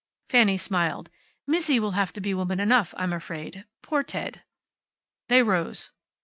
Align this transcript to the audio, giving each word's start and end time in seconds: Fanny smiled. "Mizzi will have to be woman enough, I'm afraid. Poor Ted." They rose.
Fanny 0.29 0.57
smiled. 0.57 1.11
"Mizzi 1.45 1.79
will 1.79 1.91
have 1.91 2.11
to 2.13 2.21
be 2.21 2.33
woman 2.33 2.59
enough, 2.59 2.95
I'm 2.97 3.13
afraid. 3.13 3.65
Poor 3.83 4.01
Ted." 4.01 4.41
They 5.27 5.43
rose. 5.43 5.91